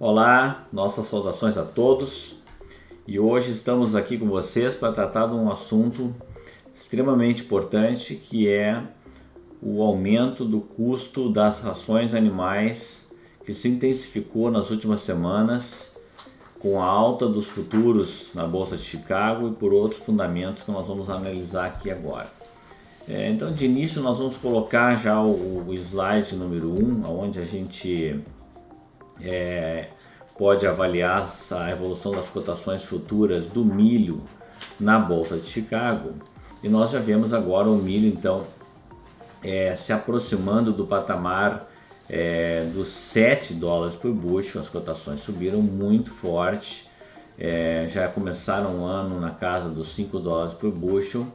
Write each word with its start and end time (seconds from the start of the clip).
Olá, 0.00 0.68
nossas 0.72 1.08
saudações 1.08 1.58
a 1.58 1.64
todos 1.64 2.36
e 3.04 3.18
hoje 3.18 3.50
estamos 3.50 3.96
aqui 3.96 4.16
com 4.16 4.28
vocês 4.28 4.76
para 4.76 4.92
tratar 4.92 5.26
de 5.26 5.34
um 5.34 5.50
assunto 5.50 6.14
extremamente 6.72 7.42
importante 7.42 8.14
que 8.14 8.48
é 8.48 8.80
o 9.60 9.82
aumento 9.82 10.44
do 10.44 10.60
custo 10.60 11.28
das 11.28 11.60
rações 11.62 12.14
animais 12.14 13.08
que 13.44 13.52
se 13.52 13.66
intensificou 13.66 14.52
nas 14.52 14.70
últimas 14.70 15.00
semanas 15.00 15.90
com 16.60 16.80
a 16.80 16.86
alta 16.86 17.26
dos 17.26 17.48
futuros 17.48 18.28
na 18.32 18.46
Bolsa 18.46 18.76
de 18.76 18.84
Chicago 18.84 19.48
e 19.48 19.52
por 19.52 19.74
outros 19.74 20.00
fundamentos 20.00 20.62
que 20.62 20.70
nós 20.70 20.86
vamos 20.86 21.10
analisar 21.10 21.66
aqui 21.66 21.90
agora. 21.90 22.30
É, 23.08 23.28
então, 23.30 23.52
de 23.52 23.64
início, 23.64 24.00
nós 24.00 24.18
vamos 24.18 24.36
colocar 24.36 24.94
já 24.94 25.20
o, 25.20 25.66
o 25.66 25.74
slide 25.74 26.36
número 26.36 26.70
1, 26.70 26.84
um, 26.84 27.20
onde 27.20 27.40
a 27.40 27.44
gente 27.44 28.22
é, 29.20 29.88
pode 30.36 30.66
avaliar 30.66 31.28
a 31.50 31.70
evolução 31.70 32.12
das 32.12 32.26
cotações 32.30 32.84
futuras 32.84 33.48
do 33.48 33.64
milho 33.64 34.22
na 34.78 34.98
Bolsa 34.98 35.36
de 35.36 35.48
Chicago. 35.48 36.14
E 36.62 36.68
nós 36.68 36.90
já 36.90 36.98
vemos 36.98 37.32
agora 37.34 37.68
o 37.68 37.76
milho, 37.76 38.06
então, 38.08 38.44
é, 39.42 39.74
se 39.76 39.92
aproximando 39.92 40.72
do 40.72 40.86
patamar 40.86 41.68
é, 42.08 42.64
dos 42.72 42.88
7 42.88 43.54
dólares 43.54 43.94
por 43.94 44.12
bushel, 44.12 44.62
as 44.62 44.68
cotações 44.68 45.20
subiram 45.20 45.60
muito 45.60 46.10
forte, 46.10 46.88
é, 47.38 47.86
já 47.88 48.08
começaram 48.08 48.80
o 48.80 48.84
ano 48.84 49.20
na 49.20 49.30
casa 49.30 49.68
dos 49.68 49.94
5 49.94 50.18
dólares 50.18 50.54
por 50.54 50.70
bushel 50.72 51.26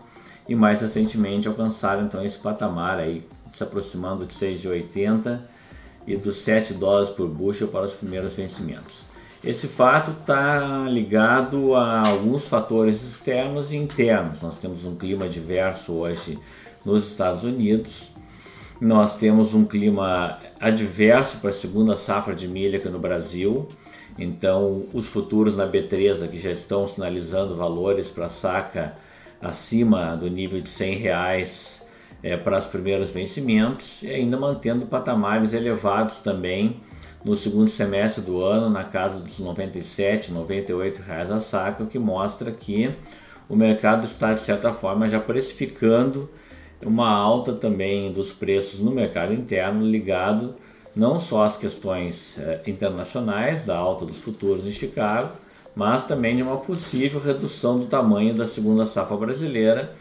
e 0.47 0.55
mais 0.55 0.81
recentemente 0.81 1.47
alcançaram 1.47 2.03
então 2.03 2.23
esse 2.25 2.37
patamar 2.37 2.99
aí, 2.99 3.25
se 3.53 3.63
aproximando 3.63 4.25
de 4.25 4.33
6,80 4.33 5.39
e 6.05 6.15
dos 6.15 6.37
7 6.37 6.73
dólares 6.73 7.09
por 7.09 7.27
bushel 7.27 7.67
para 7.67 7.85
os 7.85 7.93
primeiros 7.93 8.33
vencimentos. 8.33 9.13
Esse 9.43 9.67
fato 9.67 10.11
está 10.11 10.85
ligado 10.87 11.75
a 11.75 12.07
alguns 12.07 12.47
fatores 12.47 13.03
externos 13.03 13.73
e 13.73 13.75
internos. 13.75 14.41
Nós 14.41 14.57
temos 14.57 14.85
um 14.85 14.95
clima 14.95 15.27
diverso 15.27 15.91
hoje 15.93 16.39
nos 16.85 17.09
Estados 17.09 17.43
Unidos, 17.43 18.09
nós 18.79 19.17
temos 19.17 19.53
um 19.53 19.65
clima 19.65 20.39
adverso 20.59 21.37
para 21.37 21.49
a 21.49 21.53
segunda 21.53 21.95
safra 21.95 22.35
de 22.35 22.47
milho 22.47 22.77
aqui 22.77 22.89
no 22.89 22.99
Brasil. 22.99 23.67
Então, 24.17 24.85
os 24.93 25.07
futuros 25.07 25.57
na 25.57 25.67
B3 25.67 26.27
que 26.29 26.39
já 26.39 26.51
estão 26.51 26.87
sinalizando 26.87 27.55
valores 27.55 28.09
para 28.09 28.29
saca 28.29 28.95
acima 29.41 30.15
do 30.15 30.29
nível 30.29 30.61
de 30.61 30.69
100 30.69 30.97
reais 30.97 31.82
é, 32.23 32.37
para 32.37 32.57
os 32.57 32.65
primeiros 32.65 33.11
vencimentos 33.11 34.01
e 34.01 34.09
ainda 34.09 34.37
mantendo 34.37 34.85
patamares 34.85 35.53
elevados 35.53 36.19
também 36.19 36.77
no 37.23 37.35
segundo 37.35 37.69
semestre 37.69 38.23
do 38.23 38.41
ano 38.41 38.69
na 38.69 38.83
casa 38.83 39.19
dos 39.19 39.39
97, 39.39 40.31
98 40.31 41.01
reais 41.01 41.29
a 41.31 41.39
saca, 41.39 41.83
o 41.83 41.87
que 41.87 41.99
mostra 41.99 42.51
que 42.51 42.89
o 43.49 43.55
mercado 43.55 44.05
está 44.05 44.33
de 44.33 44.41
certa 44.41 44.73
forma 44.73 45.07
já 45.07 45.19
precificando 45.19 46.29
uma 46.85 47.09
alta 47.09 47.53
também 47.53 48.11
dos 48.11 48.31
preços 48.31 48.79
no 48.79 48.91
mercado 48.91 49.33
interno 49.33 49.85
ligado 49.85 50.55
não 50.95 51.19
só 51.19 51.43
às 51.43 51.57
questões 51.57 52.37
eh, 52.37 52.61
internacionais 52.67 53.65
da 53.65 53.75
alta 53.75 54.05
dos 54.05 54.19
futuros 54.19 54.67
em 54.67 54.71
Chicago, 54.71 55.31
mas 55.75 56.05
também 56.05 56.35
de 56.35 56.43
uma 56.43 56.57
possível 56.57 57.19
redução 57.19 57.79
do 57.79 57.85
tamanho 57.85 58.35
da 58.35 58.45
segunda 58.45 58.85
safra 58.85 59.17
brasileira, 59.17 59.95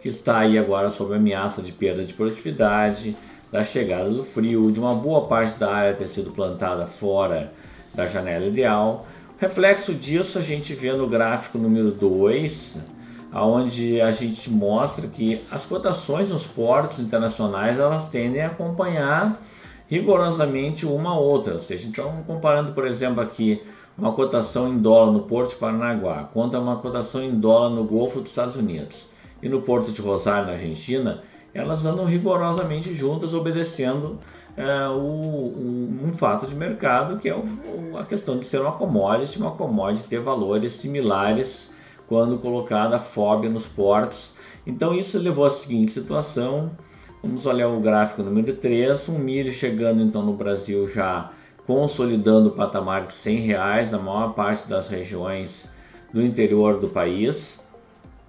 que 0.00 0.08
está 0.08 0.38
aí 0.38 0.58
agora 0.58 0.90
sob 0.90 1.14
ameaça 1.14 1.62
de 1.62 1.72
perda 1.72 2.04
de 2.04 2.14
produtividade, 2.14 3.16
da 3.50 3.62
chegada 3.62 4.10
do 4.10 4.22
frio, 4.22 4.70
de 4.70 4.78
uma 4.78 4.94
boa 4.94 5.26
parte 5.26 5.58
da 5.58 5.72
área 5.72 5.94
ter 5.94 6.08
sido 6.08 6.30
plantada 6.30 6.86
fora 6.86 7.52
da 7.94 8.06
janela 8.06 8.46
ideal. 8.46 9.06
Reflexo 9.38 9.94
disso 9.94 10.38
a 10.38 10.42
gente 10.42 10.74
vê 10.74 10.92
no 10.92 11.06
gráfico 11.06 11.58
número 11.58 11.90
2, 11.90 12.78
onde 13.34 14.00
a 14.00 14.10
gente 14.10 14.50
mostra 14.50 15.06
que 15.06 15.40
as 15.50 15.64
cotações 15.64 16.28
nos 16.28 16.46
portos 16.46 16.98
internacionais 16.98 17.78
elas 17.78 18.08
tendem 18.08 18.42
a 18.42 18.46
acompanhar 18.46 19.40
rigorosamente 19.88 20.84
uma 20.84 21.10
a 21.10 21.18
outra, 21.18 21.54
ou 21.54 21.60
seja, 21.60 21.86
então 21.86 22.24
comparando 22.26 22.72
por 22.72 22.86
exemplo 22.86 23.20
aqui 23.20 23.62
uma 23.96 24.12
cotação 24.12 24.68
em 24.68 24.78
dólar 24.78 25.12
no 25.12 25.20
Porto 25.20 25.50
de 25.50 25.56
Paranaguá 25.56 26.28
contra 26.34 26.58
uma 26.60 26.76
cotação 26.76 27.22
em 27.22 27.38
dólar 27.38 27.70
no 27.70 27.84
Golfo 27.84 28.20
dos 28.20 28.30
Estados 28.30 28.56
Unidos 28.56 29.06
e 29.46 29.48
no 29.48 29.62
Porto 29.62 29.92
de 29.92 30.02
Rosário, 30.02 30.48
na 30.48 30.54
Argentina, 30.54 31.22
elas 31.54 31.86
andam 31.86 32.04
rigorosamente 32.04 32.92
juntas, 32.92 33.32
obedecendo 33.32 34.18
é, 34.56 34.88
o, 34.88 35.52
um, 36.02 36.12
fato 36.12 36.48
de 36.48 36.54
mercado 36.54 37.18
que 37.18 37.28
é 37.28 37.36
o, 37.36 37.96
a 37.96 38.04
questão 38.04 38.38
de 38.40 38.44
ser 38.44 38.60
uma 38.60 38.72
commodity, 38.72 39.38
uma 39.38 39.52
commodity 39.52 40.08
ter 40.08 40.18
valores 40.18 40.72
similares 40.72 41.72
quando 42.08 42.38
colocada 42.38 42.98
fóbia 42.98 43.48
nos 43.48 43.66
portos. 43.66 44.32
Então 44.66 44.92
isso 44.92 45.16
levou 45.16 45.44
à 45.44 45.50
seguinte 45.50 45.92
situação, 45.92 46.72
vamos 47.22 47.46
olhar 47.46 47.68
o 47.68 47.78
gráfico 47.78 48.24
número 48.24 48.52
3, 48.52 49.08
um 49.08 49.18
milho 49.18 49.52
chegando 49.52 50.02
então 50.02 50.22
no 50.22 50.32
Brasil 50.32 50.88
já 50.88 51.30
consolidando 51.64 52.48
o 52.48 52.52
patamar 52.52 53.04
de 53.04 53.12
100 53.12 53.38
reais 53.38 53.92
na 53.92 53.98
maior 53.98 54.34
parte 54.34 54.68
das 54.68 54.88
regiões 54.88 55.68
do 56.12 56.20
interior 56.20 56.80
do 56.80 56.88
país, 56.88 57.64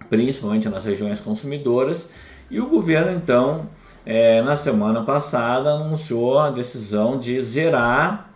principalmente 0.09 0.69
nas 0.69 0.85
regiões 0.85 1.19
consumidoras. 1.19 2.09
E 2.49 2.59
o 2.59 2.67
governo 2.67 3.11
então, 3.11 3.67
é, 4.05 4.41
na 4.41 4.55
semana 4.55 5.03
passada, 5.03 5.71
anunciou 5.71 6.39
a 6.39 6.49
decisão 6.49 7.17
de 7.17 7.41
zerar 7.41 8.31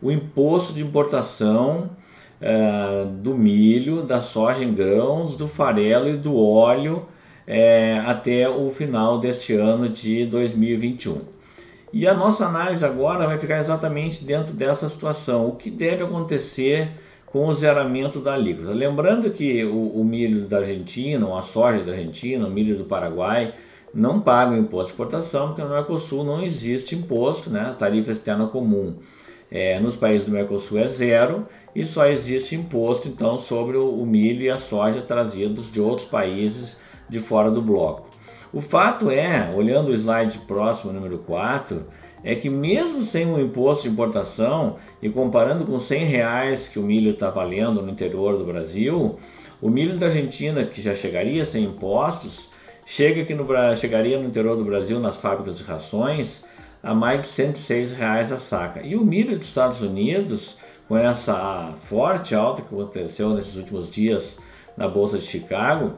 o 0.00 0.10
imposto 0.10 0.72
de 0.72 0.82
importação 0.82 1.90
é, 2.40 3.06
do 3.22 3.34
milho, 3.34 4.02
da 4.02 4.20
soja 4.20 4.62
em 4.62 4.72
grãos, 4.72 5.36
do 5.36 5.48
farelo 5.48 6.08
e 6.08 6.16
do 6.16 6.36
óleo 6.36 7.06
é, 7.46 8.02
até 8.06 8.48
o 8.48 8.70
final 8.70 9.18
deste 9.18 9.54
ano 9.54 9.88
de 9.88 10.26
2021. 10.26 11.20
E 11.92 12.06
a 12.06 12.12
nossa 12.12 12.46
análise 12.46 12.84
agora 12.84 13.26
vai 13.26 13.38
ficar 13.38 13.58
exatamente 13.58 14.24
dentro 14.24 14.52
dessa 14.52 14.88
situação. 14.88 15.48
O 15.48 15.56
que 15.56 15.70
deve 15.70 16.02
acontecer 16.02 16.90
com 17.36 17.48
o 17.48 17.54
zeramento 17.54 18.20
da 18.20 18.32
alíquota? 18.32 18.70
Lembrando 18.70 19.30
que 19.30 19.62
o, 19.62 20.00
o 20.00 20.02
milho 20.02 20.46
da 20.46 20.56
Argentina, 20.60 21.38
a 21.38 21.42
soja 21.42 21.82
da 21.82 21.92
Argentina, 21.92 22.46
o 22.46 22.50
milho 22.50 22.78
do 22.78 22.84
Paraguai, 22.84 23.52
não 23.92 24.22
pagam 24.22 24.56
imposto 24.56 24.86
de 24.86 24.92
exportação, 24.92 25.48
porque 25.48 25.60
no 25.60 25.68
Mercosul 25.68 26.24
não 26.24 26.42
existe 26.42 26.94
imposto, 26.94 27.50
né? 27.50 27.76
tarifa 27.78 28.12
externa 28.12 28.46
comum. 28.46 28.94
É, 29.50 29.78
nos 29.78 29.96
países 29.96 30.24
do 30.24 30.32
Mercosul 30.32 30.78
é 30.78 30.88
zero 30.88 31.46
e 31.74 31.84
só 31.84 32.06
existe 32.06 32.54
imposto 32.54 33.06
então 33.06 33.38
sobre 33.38 33.76
o, 33.76 33.86
o 33.86 34.06
milho 34.06 34.40
e 34.40 34.48
a 34.48 34.56
soja 34.56 35.02
trazidos 35.02 35.70
de 35.70 35.78
outros 35.78 36.08
países 36.08 36.78
de 37.06 37.18
fora 37.18 37.50
do 37.50 37.60
bloco. 37.60 38.08
O 38.50 38.62
fato 38.62 39.10
é, 39.10 39.50
olhando 39.54 39.88
o 39.88 39.94
slide 39.94 40.38
próximo, 40.46 40.90
número 40.90 41.18
4, 41.18 41.84
é 42.26 42.34
que 42.34 42.50
mesmo 42.50 43.04
sem 43.04 43.24
o 43.32 43.40
imposto 43.40 43.84
de 43.84 43.90
importação 43.90 44.78
e 45.00 45.08
comparando 45.08 45.64
com 45.64 45.78
100 45.78 46.04
reais 46.06 46.68
que 46.68 46.76
o 46.76 46.82
milho 46.82 47.12
está 47.12 47.30
valendo 47.30 47.80
no 47.80 47.88
interior 47.88 48.36
do 48.36 48.44
Brasil, 48.44 49.16
o 49.62 49.70
milho 49.70 49.96
da 49.96 50.06
Argentina, 50.06 50.66
que 50.66 50.82
já 50.82 50.92
chegaria 50.92 51.44
sem 51.44 51.62
impostos, 51.62 52.48
chega 52.84 53.22
aqui 53.22 53.32
no, 53.32 53.46
chegaria 53.76 54.18
no 54.18 54.26
interior 54.26 54.56
do 54.56 54.64
Brasil, 54.64 54.98
nas 54.98 55.16
fábricas 55.16 55.56
de 55.56 55.62
rações, 55.62 56.42
a 56.82 56.92
mais 56.92 57.20
de 57.20 57.28
106 57.28 57.92
reais 57.92 58.32
a 58.32 58.40
saca. 58.40 58.82
E 58.82 58.96
o 58.96 59.04
milho 59.04 59.38
dos 59.38 59.46
Estados 59.46 59.80
Unidos, 59.80 60.56
com 60.88 60.98
essa 60.98 61.74
forte 61.78 62.34
alta 62.34 62.60
que 62.60 62.74
aconteceu 62.74 63.34
nesses 63.34 63.54
últimos 63.56 63.88
dias 63.88 64.36
na 64.76 64.88
Bolsa 64.88 65.16
de 65.16 65.24
Chicago, 65.24 65.92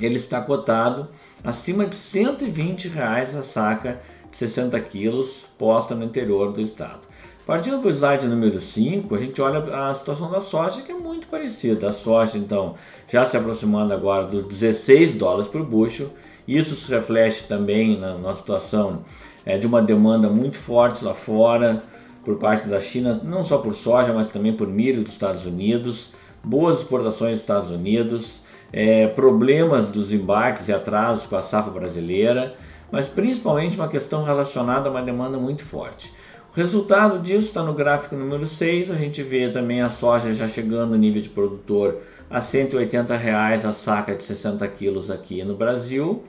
ele 0.00 0.16
está 0.16 0.40
cotado 0.40 1.08
acima 1.44 1.84
de 1.84 1.94
120 1.94 2.88
reais 2.88 3.36
a 3.36 3.42
saca 3.42 4.00
60 4.36 4.78
quilos 4.80 5.44
posta 5.58 5.94
no 5.94 6.04
interior 6.04 6.52
do 6.52 6.60
estado. 6.60 7.00
Partindo 7.44 7.80
para 7.80 7.88
o 7.88 7.92
slide 7.92 8.26
número 8.26 8.60
5, 8.60 9.14
a 9.14 9.18
gente 9.18 9.42
olha 9.42 9.58
a 9.88 9.92
situação 9.94 10.30
da 10.30 10.40
soja 10.40 10.80
que 10.82 10.92
é 10.92 10.94
muito 10.94 11.26
parecida. 11.26 11.88
A 11.88 11.92
soja, 11.92 12.38
então, 12.38 12.76
já 13.08 13.26
se 13.26 13.36
aproximando 13.36 13.92
agora 13.92 14.26
dos 14.26 14.44
16 14.46 15.16
dólares 15.16 15.48
por 15.48 15.64
bushel. 15.64 16.08
Isso 16.46 16.76
se 16.76 16.90
reflete 16.90 17.48
também 17.48 17.98
na, 17.98 18.16
na 18.16 18.34
situação 18.34 19.02
é, 19.44 19.58
de 19.58 19.66
uma 19.66 19.82
demanda 19.82 20.28
muito 20.28 20.56
forte 20.56 21.04
lá 21.04 21.14
fora 21.14 21.82
por 22.24 22.36
parte 22.36 22.68
da 22.68 22.80
China, 22.80 23.20
não 23.24 23.42
só 23.42 23.58
por 23.58 23.74
soja, 23.74 24.12
mas 24.12 24.30
também 24.30 24.52
por 24.52 24.68
milho 24.68 25.02
dos 25.02 25.12
Estados 25.12 25.44
Unidos, 25.44 26.12
boas 26.44 26.78
exportações 26.78 27.32
dos 27.32 27.40
Estados 27.40 27.70
Unidos, 27.70 28.40
é, 28.72 29.08
problemas 29.08 29.90
dos 29.90 30.12
embarques 30.12 30.68
e 30.68 30.72
atrasos 30.72 31.26
com 31.26 31.36
a 31.36 31.42
safra 31.42 31.72
brasileira, 31.72 32.54
mas 32.92 33.08
principalmente 33.08 33.76
uma 33.76 33.88
questão 33.88 34.22
relacionada 34.22 34.88
a 34.88 34.92
uma 34.92 35.02
demanda 35.02 35.38
muito 35.38 35.64
forte. 35.64 36.12
O 36.54 36.56
resultado 36.56 37.18
disso 37.18 37.48
está 37.48 37.62
no 37.62 37.72
gráfico 37.72 38.14
número 38.14 38.46
6, 38.46 38.90
a 38.90 38.94
gente 38.94 39.22
vê 39.22 39.48
também 39.48 39.80
a 39.80 39.88
soja 39.88 40.34
já 40.34 40.46
chegando 40.46 40.90
no 40.90 40.96
nível 40.96 41.22
de 41.22 41.30
produtor 41.30 41.96
a 42.28 42.42
180 42.42 43.16
reais 43.16 43.64
a 43.64 43.72
saca 43.72 44.14
de 44.14 44.22
60 44.22 44.68
quilos 44.68 45.10
aqui 45.10 45.42
no 45.42 45.54
Brasil. 45.54 46.22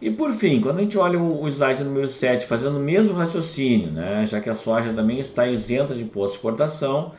E 0.00 0.10
por 0.10 0.32
fim, 0.32 0.60
quando 0.60 0.78
a 0.78 0.80
gente 0.80 0.98
olha 0.98 1.16
o 1.16 1.46
slide 1.46 1.84
número 1.84 2.08
7, 2.08 2.44
fazendo 2.44 2.76
o 2.78 2.80
mesmo 2.80 3.14
raciocínio, 3.14 3.92
né, 3.92 4.26
já 4.26 4.40
que 4.40 4.50
a 4.50 4.54
soja 4.56 4.92
também 4.92 5.20
está 5.20 5.46
isenta 5.46 5.94
de 5.94 6.02
imposto 6.02 6.32
de 6.32 6.38
exportação, 6.38 7.12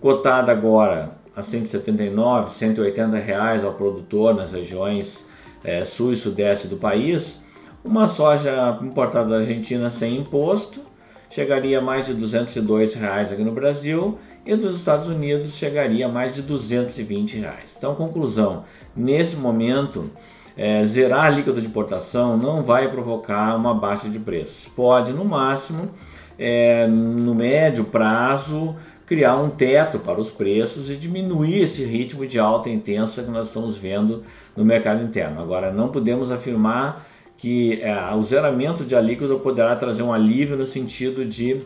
cotada 0.00 0.50
agora 0.50 1.12
a 1.36 1.44
179, 1.44 2.54
180 2.56 3.16
reais 3.18 3.64
ao 3.64 3.74
produtor 3.74 4.34
nas 4.34 4.52
regiões 4.52 5.24
é, 5.62 5.84
sul 5.84 6.12
e 6.12 6.16
sudeste 6.16 6.66
do 6.66 6.76
país, 6.76 7.40
uma 7.84 8.08
soja 8.08 8.78
importada 8.82 9.28
da 9.28 9.36
Argentina 9.36 9.90
sem 9.90 10.16
imposto 10.16 10.80
chegaria 11.28 11.78
a 11.78 11.82
mais 11.82 12.06
de 12.06 12.14
202 12.14 12.94
reais 12.94 13.30
aqui 13.30 13.42
no 13.42 13.52
Brasil 13.52 14.18
e 14.46 14.54
dos 14.56 14.76
Estados 14.76 15.08
Unidos 15.08 15.54
chegaria 15.54 16.06
a 16.06 16.08
mais 16.08 16.34
de 16.34 16.42
220 16.42 17.38
reais. 17.38 17.74
Então, 17.76 17.94
conclusão: 17.94 18.64
nesse 18.96 19.36
momento, 19.36 20.10
é, 20.56 20.84
zerar 20.86 21.24
a 21.24 21.26
alíquota 21.26 21.60
de 21.60 21.66
importação 21.66 22.36
não 22.36 22.62
vai 22.62 22.88
provocar 22.88 23.56
uma 23.56 23.74
baixa 23.74 24.08
de 24.08 24.18
preços. 24.18 24.68
Pode, 24.68 25.12
no 25.12 25.24
máximo, 25.24 25.90
é, 26.38 26.86
no 26.86 27.34
médio 27.34 27.84
prazo, 27.84 28.76
criar 29.06 29.36
um 29.36 29.50
teto 29.50 29.98
para 29.98 30.20
os 30.20 30.30
preços 30.30 30.88
e 30.88 30.96
diminuir 30.96 31.62
esse 31.62 31.84
ritmo 31.84 32.26
de 32.26 32.38
alta 32.38 32.70
intensa 32.70 33.22
que 33.22 33.30
nós 33.30 33.48
estamos 33.48 33.76
vendo 33.76 34.22
no 34.56 34.64
mercado 34.64 35.02
interno. 35.02 35.42
Agora, 35.42 35.72
não 35.72 35.88
podemos 35.88 36.30
afirmar 36.30 37.04
que 37.36 37.80
é, 37.82 38.14
o 38.14 38.22
zeramento 38.22 38.84
de 38.84 38.94
alíquota 38.94 39.34
poderá 39.36 39.74
trazer 39.76 40.02
um 40.02 40.12
alívio 40.12 40.56
no 40.56 40.66
sentido 40.66 41.24
de 41.24 41.60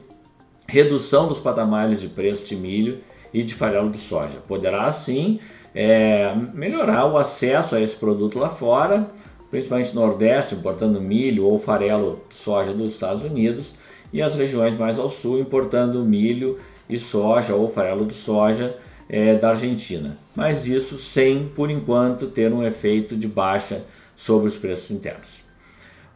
redução 0.67 1.27
dos 1.27 1.39
patamares 1.39 2.01
de 2.01 2.09
preço 2.09 2.45
de 2.45 2.57
milho 2.57 2.99
e 3.33 3.43
de 3.43 3.55
farelo 3.55 3.91
de 3.91 3.99
soja. 3.99 4.39
Poderá 4.47 4.91
sim 4.93 5.41
é, 5.75 6.35
melhorar 6.55 7.07
o 7.07 7.17
acesso 7.17 7.75
a 7.75 7.81
esse 7.81 7.95
produto 7.97 8.39
lá 8.39 8.51
fora, 8.51 9.09
principalmente 9.51 9.95
no 9.95 10.03
Nordeste, 10.03 10.55
importando 10.55 11.01
milho 11.01 11.45
ou 11.45 11.59
farelo 11.59 12.21
de 12.29 12.37
soja 12.37 12.73
dos 12.73 12.93
Estados 12.93 13.23
Unidos, 13.23 13.73
e 14.13 14.23
as 14.23 14.35
regiões 14.35 14.77
mais 14.77 14.99
ao 14.99 15.09
sul 15.09 15.39
importando 15.39 16.05
milho 16.05 16.59
e 16.89 16.99
soja 16.99 17.55
ou 17.55 17.69
farelo 17.69 18.07
de 18.07 18.15
soja 18.15 18.77
é, 19.09 19.35
da 19.35 19.51
Argentina. 19.51 20.17
Mas 20.35 20.67
isso 20.67 20.99
sem, 20.99 21.49
por 21.49 21.71
enquanto, 21.71 22.27
ter 22.27 22.53
um 22.53 22.65
efeito 22.65 23.17
de 23.17 23.29
baixa 23.29 23.83
sobre 24.17 24.49
os 24.49 24.57
preços 24.57 24.91
internos. 24.91 25.48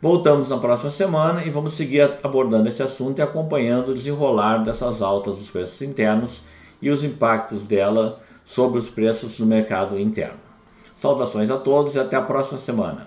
Voltamos 0.02 0.48
na 0.48 0.58
próxima 0.58 0.90
semana 0.90 1.44
e 1.44 1.50
vamos 1.50 1.74
seguir 1.74 2.18
abordando 2.24 2.68
esse 2.68 2.82
assunto 2.82 3.20
e 3.20 3.22
acompanhando 3.22 3.92
o 3.92 3.94
desenrolar 3.94 4.64
dessas 4.64 5.00
altas 5.00 5.36
dos 5.36 5.48
preços 5.48 5.80
internos 5.80 6.42
e 6.82 6.90
os 6.90 7.04
impactos 7.04 7.68
dela 7.68 8.20
sobre 8.44 8.80
os 8.80 8.90
preços 8.90 9.38
no 9.38 9.46
mercado 9.46 9.96
interno. 9.96 10.40
Saudações 10.96 11.52
a 11.52 11.56
todos 11.56 11.94
e 11.94 12.00
até 12.00 12.16
a 12.16 12.20
próxima 12.20 12.58
semana. 12.58 13.06